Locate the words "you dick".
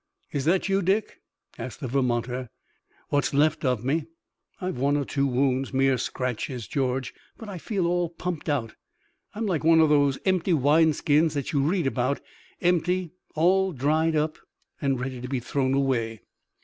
0.67-1.19